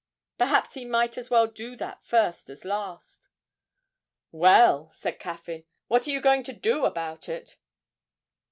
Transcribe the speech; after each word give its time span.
Perhaps 0.39 0.73
he 0.73 0.83
might 0.83 1.15
as 1.15 1.29
well 1.29 1.45
do 1.45 1.75
that 1.75 2.03
first 2.03 2.49
as 2.49 2.65
last. 2.65 3.27
'Well,' 4.31 4.89
said 4.93 5.19
Caffyn, 5.19 5.63
'what 5.89 6.07
are 6.07 6.11
you 6.11 6.19
going 6.21 6.41
to 6.45 6.53
do 6.53 6.85
about 6.85 7.29
it?' 7.29 7.55